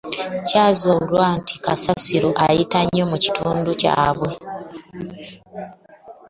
[0.47, 4.29] Kyazuula nti kasasiro ayita nnyo mu kitundu kyabwe